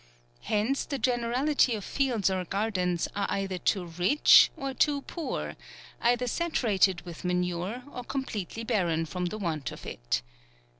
Hence 0.41 0.83
the 0.87 0.97
ge 0.97 1.09
nerality 1.11 1.75
of 1.77 1.85
fields 1.85 2.31
or 2.31 2.43
gardens 2.43 3.07
are 3.15 3.27
either 3.29 3.59
too 3.59 3.85
rich, 3.85 4.49
or 4.57 4.73
too 4.73 5.03
poor; 5.03 5.55
either 6.01 6.25
saturated 6.25 7.01
with 7.01 7.23
ma 7.23 7.33
nure, 7.33 7.83
or 7.93 8.03
completely 8.03 8.63
barren 8.63 9.05
from 9.05 9.25
the 9.27 9.37
want 9.37 9.71
of 9.71 9.85
it. 9.85 10.23